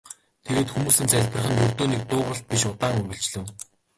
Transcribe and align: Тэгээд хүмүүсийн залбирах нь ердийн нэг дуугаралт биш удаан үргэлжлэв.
Тэгээд 0.45 0.71
хүмүүсийн 0.71 1.11
залбирах 1.11 1.51
нь 1.51 1.63
ердийн 1.65 1.91
нэг 1.91 2.01
дуугаралт 2.09 2.45
биш 2.49 2.63
удаан 2.71 2.97
үргэлжлэв. 3.01 3.45